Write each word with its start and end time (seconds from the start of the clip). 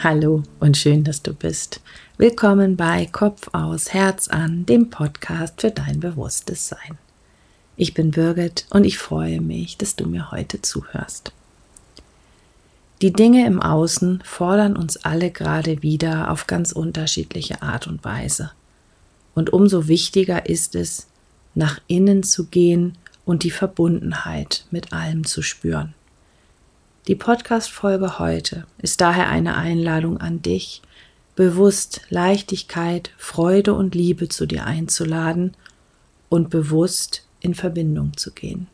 Hallo 0.00 0.44
und 0.60 0.76
schön, 0.76 1.02
dass 1.02 1.22
du 1.22 1.34
bist. 1.34 1.80
Willkommen 2.18 2.76
bei 2.76 3.06
Kopf 3.06 3.48
aus, 3.50 3.92
Herz 3.92 4.28
an, 4.28 4.64
dem 4.64 4.90
Podcast 4.90 5.60
für 5.60 5.72
dein 5.72 5.98
bewusstes 5.98 6.68
Sein. 6.68 6.96
Ich 7.76 7.94
bin 7.94 8.12
Birgit 8.12 8.66
und 8.70 8.84
ich 8.84 8.96
freue 8.96 9.40
mich, 9.40 9.76
dass 9.76 9.96
du 9.96 10.06
mir 10.06 10.30
heute 10.30 10.62
zuhörst. 10.62 11.32
Die 13.02 13.12
Dinge 13.12 13.44
im 13.44 13.60
Außen 13.60 14.22
fordern 14.24 14.76
uns 14.76 14.98
alle 14.98 15.32
gerade 15.32 15.82
wieder 15.82 16.30
auf 16.30 16.46
ganz 16.46 16.70
unterschiedliche 16.70 17.62
Art 17.62 17.88
und 17.88 18.04
Weise. 18.04 18.52
Und 19.34 19.52
umso 19.52 19.88
wichtiger 19.88 20.48
ist 20.48 20.76
es, 20.76 21.08
nach 21.56 21.80
innen 21.88 22.22
zu 22.22 22.44
gehen 22.44 22.96
und 23.24 23.42
die 23.42 23.50
Verbundenheit 23.50 24.64
mit 24.70 24.92
allem 24.92 25.26
zu 25.26 25.42
spüren. 25.42 25.94
Die 27.08 27.14
Podcast-Folge 27.14 28.18
heute 28.18 28.66
ist 28.82 29.00
daher 29.00 29.30
eine 29.30 29.56
Einladung 29.56 30.18
an 30.18 30.42
dich, 30.42 30.82
bewusst 31.36 32.02
Leichtigkeit, 32.10 33.12
Freude 33.16 33.72
und 33.72 33.94
Liebe 33.94 34.28
zu 34.28 34.44
dir 34.44 34.66
einzuladen 34.66 35.56
und 36.28 36.50
bewusst 36.50 37.24
in 37.40 37.54
Verbindung 37.54 38.14
zu 38.18 38.30
gehen. 38.32 38.66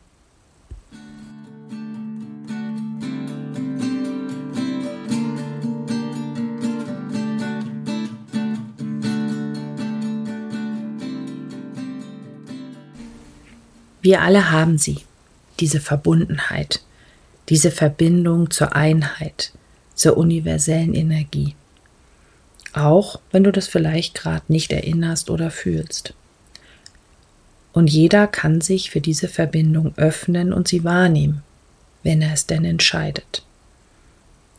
Wir 14.01 14.21
alle 14.21 14.51
haben 14.51 14.77
sie, 14.77 15.05
diese 15.61 15.79
Verbundenheit, 15.79 16.81
diese 17.49 17.71
Verbindung 17.71 18.49
zur 18.49 18.75
Einheit, 18.75 19.51
zur 19.93 20.17
universellen 20.17 20.93
Energie. 20.93 21.55
Auch 22.73 23.19
wenn 23.31 23.43
du 23.43 23.51
das 23.51 23.67
vielleicht 23.67 24.15
gerade 24.15 24.43
nicht 24.47 24.71
erinnerst 24.73 25.29
oder 25.29 25.51
fühlst. 25.51 26.13
Und 27.71 27.87
jeder 27.89 28.27
kann 28.27 28.61
sich 28.61 28.89
für 28.89 29.01
diese 29.01 29.27
Verbindung 29.27 29.93
öffnen 29.97 30.53
und 30.53 30.67
sie 30.67 30.83
wahrnehmen, 30.83 31.43
wenn 32.03 32.21
er 32.21 32.33
es 32.33 32.45
denn 32.45 32.65
entscheidet. 32.65 33.43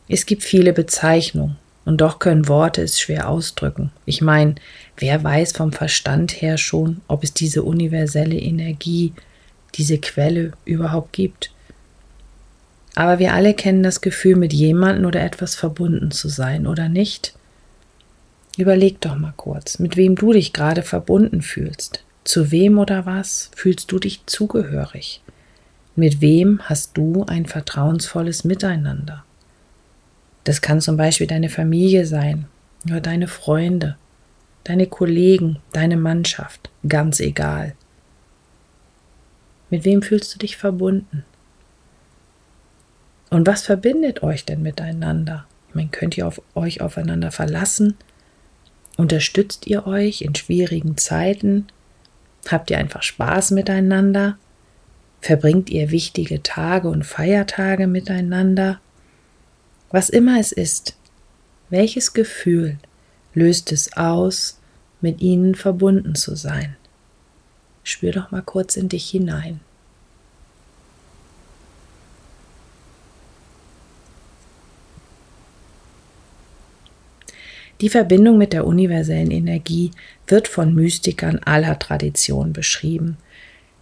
Es 0.07 0.25
gibt 0.25 0.43
viele 0.43 0.71
Bezeichnungen 0.71 1.57
und 1.83 2.01
doch 2.01 2.19
können 2.19 2.47
Worte 2.47 2.81
es 2.81 2.99
schwer 2.99 3.29
ausdrücken. 3.29 3.91
Ich 4.05 4.21
meine, 4.21 4.55
wer 4.97 5.23
weiß 5.23 5.53
vom 5.53 5.73
Verstand 5.73 6.41
her 6.41 6.57
schon, 6.57 7.01
ob 7.07 7.23
es 7.23 7.33
diese 7.33 7.63
universelle 7.63 8.37
Energie, 8.37 9.13
diese 9.75 9.97
Quelle 9.97 10.53
überhaupt 10.65 11.13
gibt? 11.13 11.51
Aber 12.97 13.19
wir 13.19 13.35
alle 13.35 13.53
kennen 13.53 13.83
das 13.83 14.01
Gefühl, 14.01 14.35
mit 14.35 14.53
jemandem 14.53 15.05
oder 15.05 15.21
etwas 15.21 15.53
verbunden 15.53 16.09
zu 16.09 16.29
sein, 16.29 16.65
oder 16.65 16.89
nicht? 16.89 17.35
Überleg 18.57 18.99
doch 19.01 19.15
mal 19.15 19.35
kurz, 19.37 19.77
mit 19.77 19.97
wem 19.97 20.15
du 20.15 20.33
dich 20.33 20.51
gerade 20.51 20.81
verbunden 20.81 21.43
fühlst. 21.43 22.03
Zu 22.23 22.49
wem 22.49 22.79
oder 22.79 23.05
was 23.05 23.51
fühlst 23.55 23.91
du 23.91 23.99
dich 23.99 24.25
zugehörig? 24.25 25.21
Mit 25.95 26.21
wem 26.21 26.59
hast 26.63 26.97
du 26.97 27.23
ein 27.27 27.45
vertrauensvolles 27.45 28.45
Miteinander? 28.45 29.23
Das 30.43 30.63
kann 30.63 30.81
zum 30.81 30.97
Beispiel 30.97 31.27
deine 31.27 31.49
Familie 31.49 32.07
sein 32.07 32.47
oder 32.87 32.99
deine 32.99 33.27
Freunde, 33.27 33.95
deine 34.63 34.87
Kollegen, 34.87 35.59
deine 35.71 35.97
Mannschaft, 35.97 36.71
ganz 36.89 37.19
egal. 37.19 37.75
Mit 39.69 39.85
wem 39.85 40.01
fühlst 40.01 40.33
du 40.33 40.39
dich 40.39 40.57
verbunden? 40.57 41.25
Und 43.29 43.47
was 43.47 43.63
verbindet 43.63 44.23
euch 44.23 44.45
denn 44.45 44.61
miteinander? 44.61 45.45
Ich 45.69 45.75
meine, 45.75 45.89
könnt 45.89 46.17
ihr 46.17 46.27
auf 46.27 46.41
euch 46.55 46.81
aufeinander 46.81 47.31
verlassen? 47.31 47.97
Unterstützt 48.95 49.67
ihr 49.67 49.85
euch 49.85 50.21
in 50.21 50.33
schwierigen 50.33 50.97
Zeiten? 50.97 51.67
Habt 52.47 52.71
ihr 52.71 52.77
einfach 52.77 53.03
Spaß 53.03 53.51
miteinander? 53.51 54.37
Verbringt 55.21 55.69
ihr 55.69 55.91
wichtige 55.91 56.41
Tage 56.41 56.87
und 56.87 57.03
Feiertage 57.05 57.87
miteinander? 57.87 58.79
Was 59.91 60.09
immer 60.09 60.39
es 60.39 60.51
ist, 60.51 60.97
welches 61.69 62.13
Gefühl 62.13 62.77
löst 63.33 63.71
es 63.71 63.95
aus, 63.97 64.59
mit 65.01 65.21
ihnen 65.21 65.55
verbunden 65.55 66.15
zu 66.15 66.35
sein? 66.35 66.75
Spür 67.83 68.11
doch 68.11 68.31
mal 68.31 68.41
kurz 68.41 68.77
in 68.77 68.89
dich 68.89 69.09
hinein. 69.09 69.59
Die 77.81 77.89
Verbindung 77.89 78.37
mit 78.37 78.53
der 78.53 78.65
universellen 78.65 79.29
Energie 79.29 79.91
wird 80.25 80.47
von 80.47 80.73
Mystikern 80.73 81.39
aller 81.45 81.77
Traditionen 81.77 82.53
beschrieben. 82.53 83.17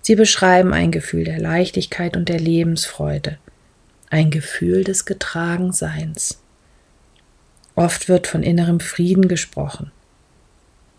Sie 0.01 0.16
beschreiben 0.16 0.73
ein 0.73 0.91
Gefühl 0.91 1.23
der 1.23 1.39
Leichtigkeit 1.39 2.17
und 2.17 2.28
der 2.28 2.39
Lebensfreude, 2.39 3.38
ein 4.09 4.31
Gefühl 4.31 4.84
des 4.84 5.05
Getragenseins. 5.05 6.41
Oft 7.75 8.09
wird 8.09 8.28
von 8.28 8.44
innerem 8.44 8.79
Frieden 8.79 9.28
gesprochen, 9.28 9.91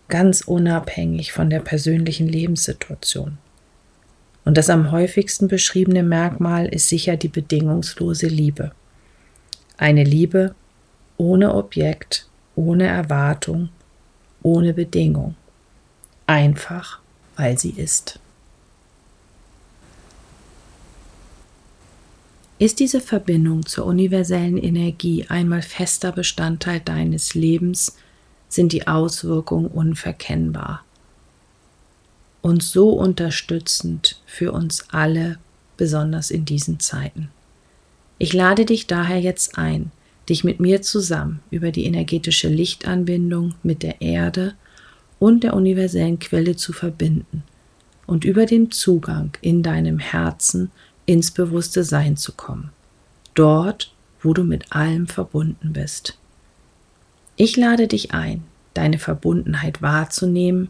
ganz 0.09 0.41
unabhängig 0.41 1.33
von 1.33 1.51
der 1.51 1.61
persönlichen 1.61 2.29
Lebenssituation. 2.29 3.39
Und 4.45 4.57
das 4.57 4.71
am 4.71 4.91
häufigsten 4.91 5.49
beschriebene 5.49 6.03
Merkmal 6.03 6.67
ist 6.67 6.89
sicher 6.89 7.17
die 7.17 7.29
bedingungslose 7.29 8.29
Liebe. 8.29 8.73
Eine 9.77 10.05
Liebe 10.05 10.55
ohne 11.17 11.55
Objekt 11.55 12.27
ohne 12.57 12.87
Erwartung, 12.87 13.69
ohne 14.43 14.75
Bedingung, 14.75 15.37
einfach 16.27 16.99
weil 17.37 17.57
sie 17.59 17.71
ist. 17.71 18.19
Ist 22.59 22.81
diese 22.81 23.01
Verbindung 23.01 23.67
zur 23.67 23.85
universellen 23.85 24.57
Energie 24.57 25.27
einmal 25.29 25.61
fester 25.63 26.11
Bestandteil 26.11 26.81
deines 26.81 27.35
Lebens, 27.35 27.97
sind 28.49 28.73
die 28.73 28.87
Auswirkungen 28.87 29.67
unverkennbar 29.67 30.83
und 32.41 32.63
so 32.63 32.91
unterstützend 32.91 34.21
für 34.25 34.53
uns 34.53 34.89
alle, 34.91 35.39
besonders 35.77 36.31
in 36.31 36.45
diesen 36.45 36.81
Zeiten. 36.81 37.29
Ich 38.19 38.33
lade 38.33 38.65
dich 38.65 38.87
daher 38.87 39.21
jetzt 39.21 39.59
ein, 39.59 39.91
dich 40.29 40.45
mit 40.45 40.61
mir 40.61 40.83
zusammen 40.83 41.41
über 41.51 41.71
die 41.71 41.85
energetische 41.85 42.49
Lichtanbindung 42.49 43.55
mit 43.63 43.83
der 43.83 44.01
Erde 44.01 44.55
und 45.19 45.45
der 45.45 45.55
universellen 45.55 46.19
Quelle 46.19 46.57
zu 46.57 46.73
verbinden 46.73 47.43
und 48.07 48.25
über 48.25 48.47
den 48.47 48.71
Zugang 48.71 49.31
in 49.41 49.63
deinem 49.63 49.99
Herzen 49.99 50.71
ins 51.07 51.31
bewusste 51.31 51.85
Sein 51.85 52.17
zu 52.17 52.33
kommen, 52.33 52.71
dort, 53.35 53.93
wo 54.21 54.33
du 54.35 54.45
mit 54.45 54.73
allem 54.73 55.07
verbunden 55.07 55.73
bist. 55.73 56.19
Ich 57.37 57.57
lade 57.57 57.87
dich 57.87 58.13
ein, 58.13 58.43
deine 58.75 58.99
Verbundenheit 58.99 59.83
wahrzunehmen 59.83 60.69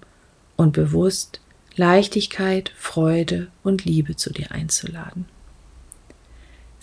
und 0.57 0.73
bewusst 0.73 1.41
Leichtigkeit, 1.77 2.73
Freude 2.77 3.49
und 3.63 3.85
Liebe 3.85 4.17
zu 4.17 4.33
dir 4.33 4.51
einzuladen. 4.53 5.27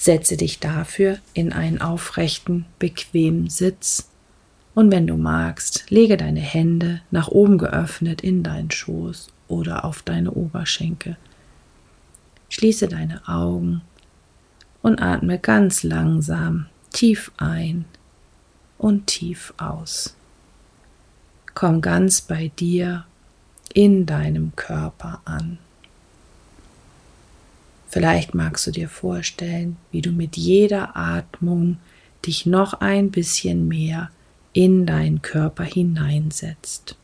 Setze 0.04 0.36
dich 0.36 0.60
dafür 0.60 1.20
in 1.34 1.54
einen 1.54 1.80
aufrechten, 1.80 2.66
bequemen 2.78 3.50
Sitz 3.50 4.10
und 4.76 4.92
wenn 4.92 5.08
du 5.08 5.16
magst, 5.16 5.90
lege 5.90 6.18
deine 6.18 6.42
Hände 6.42 7.00
nach 7.10 7.30
oben 7.30 7.58
geöffnet 7.58 8.20
in 8.20 8.44
deinen 8.44 8.70
Schoß 8.70 9.30
oder 9.48 9.86
auf 9.86 10.02
deine 10.02 10.32
Oberschenkel. 10.32 11.16
Schließe 12.50 12.90
deine 12.90 13.26
Augen 13.30 13.82
und 14.82 15.02
atme 15.02 15.40
ganz 15.40 15.84
langsam 15.84 16.66
tief 16.92 17.32
ein 17.38 17.86
und 18.78 19.08
tief 19.08 19.54
aus. 19.56 20.18
Komm 21.54 21.80
ganz 21.80 22.20
bei 22.20 22.52
dir 22.60 23.06
in 23.74 24.06
deinem 24.06 24.54
Körper 24.58 25.22
an. 25.24 25.60
Vielleicht 27.94 28.34
magst 28.34 28.66
du 28.66 28.72
dir 28.72 28.90
vorstellen, 28.90 29.78
wie 29.92 30.02
du 30.02 30.12
mit 30.12 30.36
jeder 30.36 30.98
Atmung 30.98 31.78
dich 32.26 32.48
noch 32.48 32.74
ein 32.82 33.12
bisschen 33.12 33.68
mehr 33.68 34.10
in 34.52 34.88
deinen 34.88 35.22
Körper 35.22 35.64
hineinsetzt. 35.64 36.96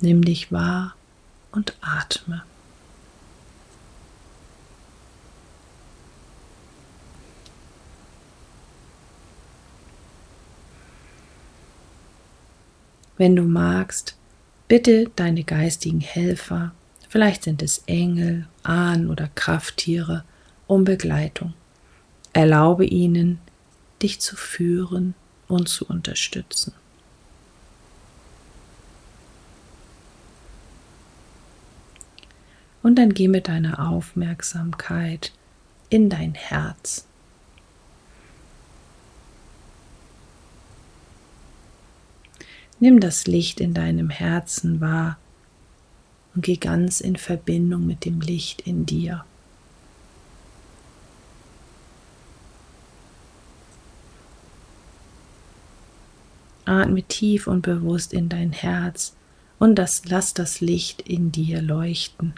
Nimm 0.00 0.24
dich 0.24 0.50
wahr 0.50 0.96
und 1.52 1.76
atme. 1.80 2.42
Wenn 13.16 13.36
du 13.36 13.44
magst, 13.44 14.16
bitte 14.66 15.08
deine 15.14 15.44
geistigen 15.44 16.00
Helfer 16.00 16.72
Vielleicht 17.14 17.44
sind 17.44 17.62
es 17.62 17.78
Engel, 17.86 18.48
Ahnen 18.64 19.08
oder 19.08 19.30
Krafttiere 19.36 20.24
um 20.66 20.82
Begleitung. 20.82 21.54
Erlaube 22.32 22.84
ihnen, 22.86 23.38
dich 24.02 24.18
zu 24.18 24.34
führen 24.34 25.14
und 25.46 25.68
zu 25.68 25.86
unterstützen. 25.86 26.72
Und 32.82 32.96
dann 32.96 33.14
geh 33.14 33.28
mit 33.28 33.46
deiner 33.46 33.88
Aufmerksamkeit 33.90 35.30
in 35.90 36.10
dein 36.10 36.34
Herz. 36.34 37.06
Nimm 42.80 42.98
das 42.98 43.28
Licht 43.28 43.60
in 43.60 43.72
deinem 43.72 44.10
Herzen 44.10 44.80
wahr 44.80 45.16
und 46.34 46.44
geh 46.44 46.56
ganz 46.56 47.00
in 47.00 47.16
Verbindung 47.16 47.86
mit 47.86 48.04
dem 48.04 48.20
Licht 48.20 48.62
in 48.62 48.86
dir. 48.86 49.24
Atme 56.64 57.02
tief 57.02 57.46
und 57.46 57.62
bewusst 57.62 58.12
in 58.12 58.28
dein 58.28 58.52
Herz 58.52 59.14
und 59.58 59.76
das, 59.76 60.02
lass 60.06 60.34
das 60.34 60.60
Licht 60.60 61.02
in 61.02 61.30
dir 61.30 61.60
leuchten. 61.60 62.34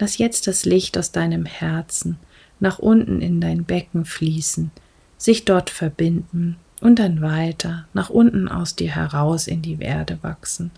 Lass 0.00 0.16
jetzt 0.16 0.46
das 0.46 0.64
Licht 0.64 0.96
aus 0.96 1.12
deinem 1.12 1.44
Herzen 1.44 2.18
nach 2.58 2.78
unten 2.78 3.20
in 3.20 3.38
dein 3.42 3.64
Becken 3.64 4.06
fließen, 4.06 4.70
sich 5.18 5.44
dort 5.44 5.68
verbinden 5.68 6.56
und 6.80 6.98
dann 6.98 7.20
weiter 7.20 7.86
nach 7.92 8.08
unten 8.08 8.48
aus 8.48 8.74
dir 8.74 8.94
heraus 8.94 9.46
in 9.46 9.60
die 9.60 9.76
Erde 9.78 10.18
wachsen. 10.22 10.70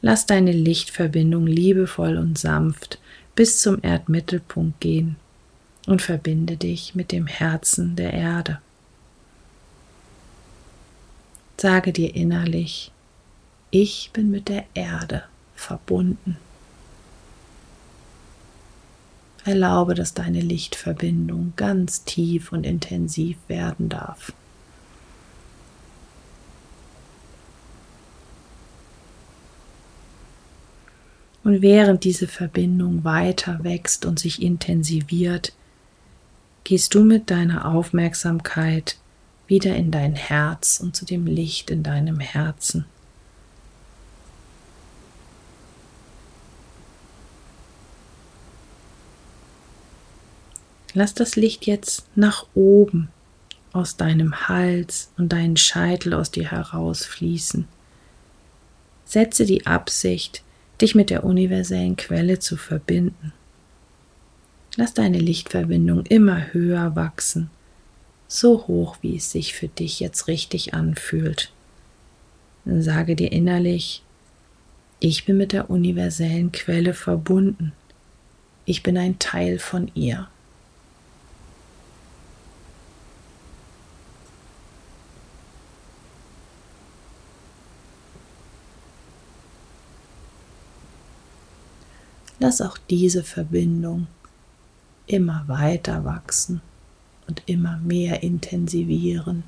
Lass 0.00 0.26
deine 0.26 0.52
Lichtverbindung 0.52 1.48
liebevoll 1.48 2.18
und 2.18 2.38
sanft 2.38 3.00
bis 3.34 3.60
zum 3.60 3.82
Erdmittelpunkt 3.82 4.80
gehen 4.80 5.16
und 5.88 6.00
verbinde 6.00 6.56
dich 6.56 6.94
mit 6.94 7.10
dem 7.10 7.26
Herzen 7.26 7.96
der 7.96 8.12
Erde. 8.12 8.60
Sage 11.56 11.92
dir 11.92 12.14
innerlich, 12.14 12.92
ich 13.72 14.10
bin 14.12 14.30
mit 14.30 14.48
der 14.48 14.66
Erde 14.74 15.24
verbunden. 15.56 16.36
Erlaube, 19.48 19.94
dass 19.94 20.12
deine 20.12 20.40
Lichtverbindung 20.40 21.54
ganz 21.56 22.04
tief 22.04 22.52
und 22.52 22.64
intensiv 22.64 23.38
werden 23.48 23.88
darf. 23.88 24.32
Und 31.44 31.62
während 31.62 32.04
diese 32.04 32.28
Verbindung 32.28 33.04
weiter 33.04 33.60
wächst 33.62 34.04
und 34.04 34.18
sich 34.18 34.42
intensiviert, 34.42 35.54
gehst 36.64 36.94
du 36.94 37.02
mit 37.02 37.30
deiner 37.30 37.72
Aufmerksamkeit 37.72 38.98
wieder 39.46 39.74
in 39.74 39.90
dein 39.90 40.14
Herz 40.14 40.78
und 40.78 40.94
zu 40.94 41.06
dem 41.06 41.26
Licht 41.26 41.70
in 41.70 41.82
deinem 41.82 42.20
Herzen. 42.20 42.84
Lass 50.98 51.14
das 51.14 51.36
Licht 51.36 51.66
jetzt 51.66 52.08
nach 52.16 52.44
oben 52.56 53.06
aus 53.72 53.96
deinem 53.96 54.48
Hals 54.48 55.12
und 55.16 55.32
deinen 55.32 55.56
Scheitel 55.56 56.12
aus 56.12 56.32
dir 56.32 56.50
herausfließen. 56.50 57.68
Setze 59.04 59.46
die 59.46 59.64
Absicht, 59.64 60.42
dich 60.80 60.96
mit 60.96 61.10
der 61.10 61.22
universellen 61.22 61.94
Quelle 61.94 62.40
zu 62.40 62.56
verbinden. 62.56 63.32
Lass 64.74 64.92
deine 64.92 65.20
Lichtverbindung 65.20 66.04
immer 66.06 66.52
höher 66.52 66.96
wachsen, 66.96 67.48
so 68.26 68.66
hoch, 68.66 68.96
wie 69.00 69.18
es 69.18 69.30
sich 69.30 69.54
für 69.54 69.68
dich 69.68 70.00
jetzt 70.00 70.26
richtig 70.26 70.74
anfühlt. 70.74 71.52
Sage 72.64 73.14
dir 73.14 73.30
innerlich, 73.30 74.02
ich 74.98 75.26
bin 75.26 75.36
mit 75.36 75.52
der 75.52 75.70
universellen 75.70 76.50
Quelle 76.50 76.92
verbunden. 76.92 77.70
Ich 78.64 78.82
bin 78.82 78.98
ein 78.98 79.20
Teil 79.20 79.60
von 79.60 79.92
ihr. 79.94 80.26
Lass 92.40 92.60
auch 92.60 92.78
diese 92.88 93.24
Verbindung 93.24 94.06
immer 95.06 95.44
weiter 95.48 96.04
wachsen 96.04 96.60
und 97.26 97.42
immer 97.46 97.78
mehr 97.78 98.22
intensivieren. 98.22 99.42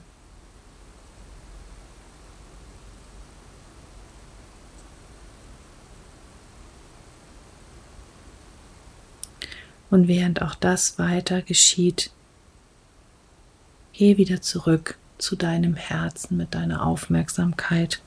Und 9.91 10.07
während 10.07 10.41
auch 10.41 10.55
das 10.55 10.99
weiter 10.99 11.43
geschieht, 11.43 12.11
geh 13.93 14.17
wieder 14.17 14.41
zurück 14.41 14.97
zu 15.19 15.37
deinem 15.37 15.75
Herzen 15.75 16.37
mit 16.37 16.55
deiner 16.55 16.87
Aufmerksamkeit 16.87 18.01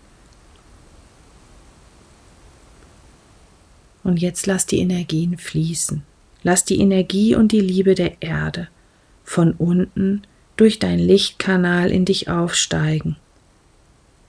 Und 4.03 4.21
jetzt 4.21 4.45
lass 4.45 4.65
die 4.65 4.79
Energien 4.79 5.37
fließen. 5.37 6.03
Lass 6.43 6.65
die 6.65 6.79
Energie 6.79 7.35
und 7.35 7.51
die 7.51 7.61
Liebe 7.61 7.95
der 7.95 8.21
Erde 8.21 8.67
von 9.23 9.53
unten 9.53 10.23
durch 10.57 10.79
dein 10.79 10.99
Lichtkanal 10.99 11.89
in 11.91 12.05
dich 12.05 12.29
aufsteigen. 12.29 13.15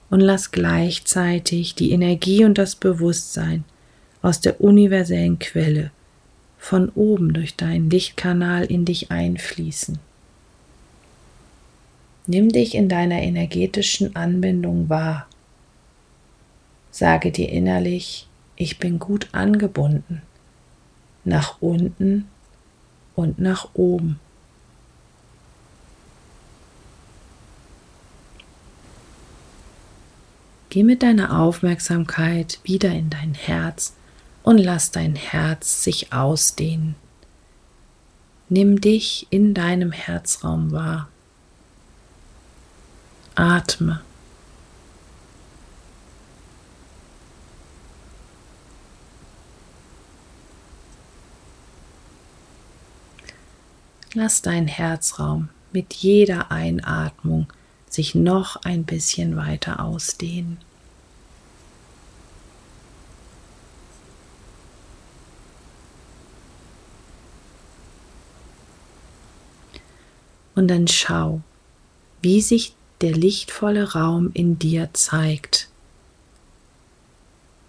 Und 0.09 0.21
lass 0.21 0.51
gleichzeitig 0.51 1.75
die 1.75 1.91
Energie 1.91 2.45
und 2.45 2.57
das 2.57 2.75
Bewusstsein 2.75 3.65
aus 4.21 4.39
der 4.39 4.61
universellen 4.61 5.39
Quelle 5.39 5.91
von 6.57 6.89
oben 6.89 7.33
durch 7.33 7.55
deinen 7.55 7.89
Lichtkanal 7.89 8.65
in 8.65 8.85
dich 8.85 9.11
einfließen. 9.11 9.99
Nimm 12.27 12.49
dich 12.49 12.73
in 12.73 12.89
deiner 12.89 13.21
energetischen 13.21 14.15
Anbindung 14.15 14.89
wahr. 14.89 15.27
Sage 16.89 17.31
dir 17.31 17.49
innerlich, 17.49 18.27
ich 18.55 18.79
bin 18.79 18.99
gut 18.99 19.29
angebunden, 19.33 20.21
nach 21.23 21.61
unten 21.61 22.27
und 23.15 23.39
nach 23.39 23.69
oben. 23.73 24.19
Geh 30.69 30.83
mit 30.83 31.03
deiner 31.03 31.39
Aufmerksamkeit 31.39 32.59
wieder 32.63 32.91
in 32.91 33.09
dein 33.09 33.33
Herz 33.33 33.93
und 34.43 34.57
lass 34.57 34.91
dein 34.91 35.15
Herz 35.15 35.83
sich 35.83 36.11
ausdehnen. 36.11 36.95
Nimm 38.49 38.79
dich 38.79 39.27
in 39.29 39.53
deinem 39.53 39.91
Herzraum 39.91 40.71
wahr. 40.71 41.07
Atme. 43.35 44.01
Lass 54.17 54.41
dein 54.41 54.69
Herzraum 54.69 55.49
mit 55.73 55.93
jeder 55.93 56.49
Einatmung 56.49 57.47
sich 57.89 58.15
noch 58.15 58.55
ein 58.63 58.85
bisschen 58.85 59.35
weiter 59.35 59.81
ausdehnen. 59.81 60.57
Und 70.55 70.69
dann 70.69 70.87
schau, 70.87 71.41
wie 72.21 72.39
sich 72.39 72.73
der 73.01 73.11
lichtvolle 73.11 73.95
Raum 73.95 74.31
in 74.33 74.57
dir 74.57 74.91
zeigt. 74.93 75.67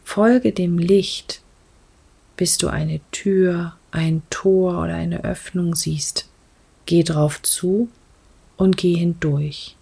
Folge 0.05 0.53
dem 0.53 0.79
Licht, 0.79 1.41
bis 2.37 2.57
du 2.57 2.69
eine 2.69 3.01
Tür, 3.11 3.75
ein 3.91 4.23
Tor 4.31 4.81
oder 4.81 4.95
eine 4.95 5.25
Öffnung 5.25 5.75
siehst. 5.75 6.29
Geh 6.87 7.03
drauf 7.03 7.43
zu 7.43 7.89
und 8.57 8.77
geh 8.77 8.95
hindurch. 8.95 9.77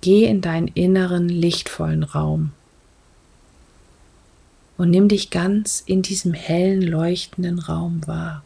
Geh 0.00 0.26
in 0.26 0.40
deinen 0.40 0.68
inneren 0.68 1.28
lichtvollen 1.28 2.04
Raum 2.04 2.52
und 4.78 4.90
nimm 4.90 5.08
dich 5.08 5.30
ganz 5.30 5.82
in 5.84 6.02
diesem 6.02 6.32
hellen, 6.32 6.80
leuchtenden 6.80 7.58
Raum 7.58 8.06
wahr. 8.06 8.44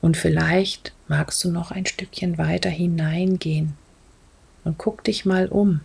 Und 0.00 0.16
vielleicht 0.16 0.92
magst 1.06 1.42
du 1.44 1.50
noch 1.50 1.70
ein 1.70 1.86
Stückchen 1.86 2.38
weiter 2.38 2.68
hineingehen 2.70 3.74
und 4.64 4.78
guck 4.78 5.04
dich 5.04 5.24
mal 5.24 5.46
um. 5.46 5.80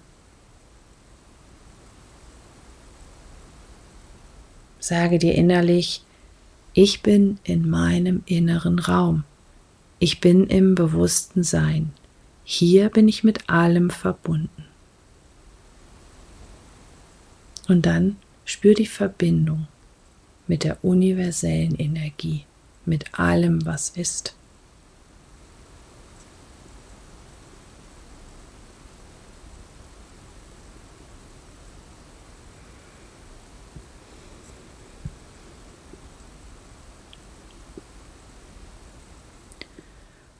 Sage 4.80 5.18
dir 5.20 5.36
innerlich, 5.36 6.04
ich 6.74 7.02
bin 7.02 7.38
in 7.44 7.70
meinem 7.70 8.24
inneren 8.26 8.80
Raum. 8.80 9.24
Ich 10.04 10.20
bin 10.20 10.48
im 10.48 10.76
bewussten 10.76 11.44
Sein. 11.44 11.94
Hier 12.44 12.90
bin 12.90 13.08
ich 13.08 13.24
mit 13.24 13.50
allem 13.50 13.90
verbunden. 13.90 14.66
Und 17.70 17.86
dann 17.86 18.18
spür 18.44 18.74
die 18.74 18.86
Verbindung 18.86 19.70
mit 20.46 20.66
der 20.66 20.84
universellen 20.84 21.76
Energie, 21.76 22.44
mit 22.86 23.18
allem, 23.18 23.66
was 23.66 23.92
ist. 23.92 24.36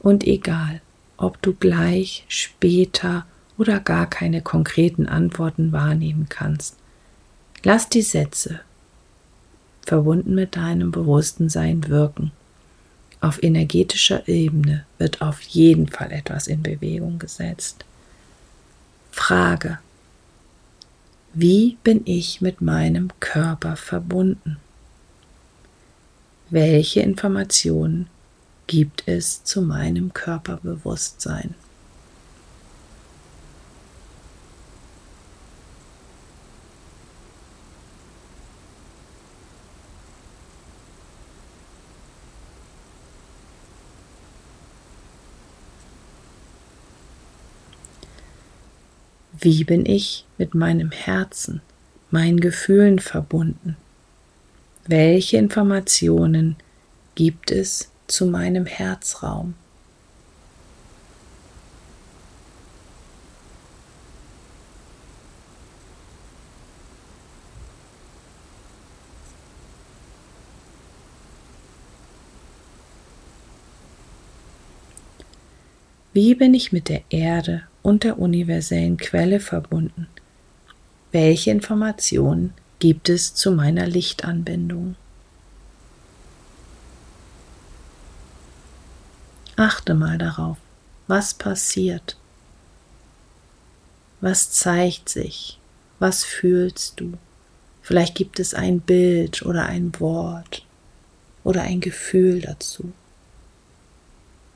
Und 0.04 0.28
egal, 0.28 0.82
ob 1.18 1.42
du 1.42 1.54
gleich, 1.54 2.26
später 2.28 3.26
oder 3.58 3.80
gar 3.80 4.08
keine 4.08 4.42
konkreten 4.42 5.08
Antworten 5.08 5.72
wahrnehmen 5.72 6.28
kannst, 6.30 6.76
lass 7.64 7.90
die 7.90 8.02
Sätze 8.04 8.60
verbunden 9.86 10.36
mit 10.36 10.56
deinem 10.56 10.92
bewussten 10.92 11.50
Sein 11.50 11.88
wirken. 11.88 12.32
Auf 13.22 13.42
energetischer 13.42 14.28
Ebene 14.28 14.86
wird 14.98 15.22
auf 15.22 15.42
jeden 15.42 15.88
Fall 15.88 16.12
etwas 16.12 16.48
in 16.48 16.62
Bewegung 16.62 17.20
gesetzt. 17.20 17.86
Frage. 19.12 19.80
Wie 21.34 21.78
bin 21.84 22.02
ich 22.06 22.42
mit 22.42 22.62
meinem 22.62 23.10
Körper 23.20 23.76
verbunden? 23.76 24.58
Welche 26.50 27.00
Informationen 27.00 28.08
gibt 28.68 29.04
es 29.08 29.44
zu 29.44 29.62
meinem 29.62 30.14
Körperbewusstsein? 30.14 31.56
Wie 49.40 49.66
bin 49.66 49.86
ich 49.86 50.26
mit 50.38 50.56
meinem 50.56 50.92
Herzen, 50.92 51.62
meinen 52.12 52.40
Gefühlen 52.40 53.00
verbunden? 53.00 53.76
Welche 54.88 55.36
Informationen 55.36 56.56
gibt 57.16 57.52
es 57.52 57.90
zu 58.14 58.28
meinem 58.28 58.68
Herzraum? 58.68 59.56
Wie 76.14 76.36
bin 76.36 76.54
ich 76.54 76.72
mit 76.72 76.90
der 76.90 77.02
Erde 77.10 77.64
und 77.82 78.04
der 78.04 78.20
universellen 78.20 78.98
Quelle 78.98 79.40
verbunden? 79.40 80.08
Welche 81.12 81.50
Informationen 81.50 82.54
gibt 82.78 83.10
es 83.10 83.34
zu 83.34 83.52
meiner 83.52 83.88
Lichtanbindung? 83.88 84.96
Achte 89.56 89.94
mal 89.94 90.18
darauf, 90.18 90.58
was 91.08 91.36
passiert, 91.36 92.18
was 94.20 94.52
zeigt 94.52 95.10
sich, 95.10 95.60
was 96.00 96.24
fühlst 96.24 97.00
du. 97.00 97.14
Vielleicht 97.84 98.16
gibt 98.16 98.40
es 98.40 98.54
ein 98.54 98.80
Bild 98.80 99.44
oder 99.44 99.66
ein 99.66 99.92
Wort 100.00 100.66
oder 101.44 101.62
ein 101.62 101.82
Gefühl 101.82 102.42
dazu. 102.42 102.94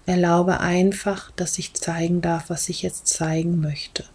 Erlaube 0.08 0.62
einfach, 0.62 1.32
dass 1.32 1.60
ich 1.60 1.74
zeigen 1.74 2.22
darf, 2.22 2.50
was 2.50 2.70
ich 2.70 2.82
jetzt 2.82 3.08
zeigen 3.08 3.60
möchte. 3.60 4.06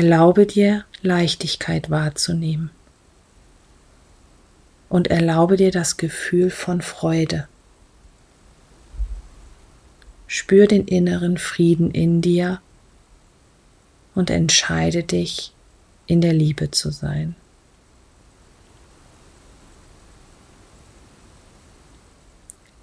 Erlaube 0.00 0.46
dir 0.46 0.84
Leichtigkeit 1.02 1.90
wahrzunehmen 1.90 2.70
und 4.88 5.08
erlaube 5.08 5.56
dir 5.56 5.72
das 5.72 5.96
Gefühl 5.96 6.52
von 6.52 6.82
Freude. 6.82 7.48
Spür 10.28 10.68
den 10.68 10.86
inneren 10.86 11.36
Frieden 11.36 11.90
in 11.90 12.22
dir 12.22 12.60
und 14.14 14.30
entscheide 14.30 15.02
dich, 15.02 15.52
in 16.06 16.20
der 16.20 16.32
Liebe 16.32 16.70
zu 16.70 16.92
sein. 16.92 17.34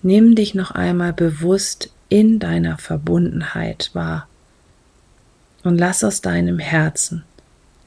Nimm 0.01 0.35
dich 0.35 0.53
noch 0.53 0.71
einmal 0.71 1.13
bewusst 1.13 1.93
in 2.09 2.39
deiner 2.39 2.77
Verbundenheit 2.77 3.91
wahr 3.93 4.27
und 5.65 5.77
lass 5.77 6.03
aus 6.03 6.21
deinem 6.21 6.59
Herzen 6.59 7.23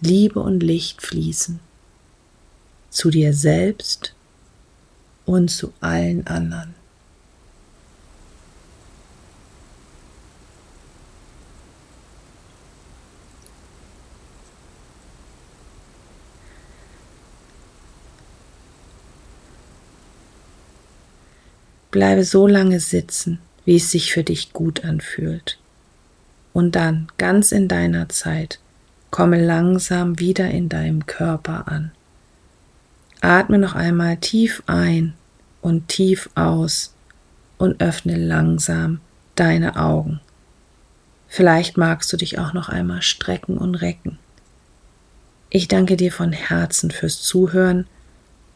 Liebe 0.01 0.41
und 0.41 0.63
Licht 0.63 1.01
fließen 1.01 1.61
zu 2.91 3.11
dir 3.11 3.33
selbst 3.35 4.15
und 5.27 5.49
zu 5.51 5.73
allen 5.81 6.27
anderen. 6.27 6.75
Bleibe 21.91 22.25
so 22.25 22.47
lange 22.47 22.81
sitzen, 22.81 23.39
wie 23.65 23.77
es 23.77 23.91
sich 23.91 24.13
für 24.13 24.23
dich 24.23 24.53
gut 24.53 24.85
anfühlt. 24.85 25.59
Und 26.59 26.75
dann, 26.75 27.07
ganz 27.19 27.53
in 27.53 27.69
deiner 27.69 28.09
Zeit, 28.09 28.59
komme 29.13 29.41
langsam 29.41 30.19
wieder 30.19 30.51
in 30.51 30.69
deinem 30.69 31.07
Körper 31.07 31.69
an. 31.69 31.93
Atme 33.21 33.59
noch 33.59 33.77
einmal 33.77 34.17
tief 34.17 34.65
ein 34.67 35.15
und 35.61 35.87
tief 35.87 36.29
aus 36.35 36.95
und 37.59 37.81
öffne 37.81 38.17
langsam 38.17 38.99
deine 39.37 39.77
Augen. 39.77 40.19
Vielleicht 41.29 41.77
magst 41.77 42.13
du 42.13 42.17
dich 42.17 42.41
auch 42.41 42.55
noch 42.55 42.69
einmal 42.69 43.03
strecken 43.03 43.57
und 43.57 43.77
recken. 43.77 44.19
Ich 45.51 45.69
danke 45.69 45.97
dir 45.97 46.11
von 46.11 46.33
Herzen 46.33 46.91
fürs 46.91 47.23
Zuhören 47.23 47.87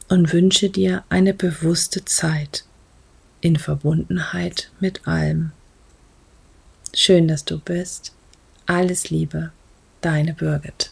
und 0.09 0.33
wünsche 0.33 0.71
dir 0.71 1.05
eine 1.09 1.35
bewusste 1.35 2.05
Zeit 2.05 2.65
in 3.41 3.55
Verbundenheit 3.55 4.73
mit 4.81 5.07
allem. 5.07 5.53
Schön, 6.95 7.27
dass 7.27 7.45
du 7.45 7.59
bist. 7.59 8.13
Alles 8.67 9.09
Liebe, 9.11 9.51
deine 10.03 10.35
Birgit. 10.35 10.92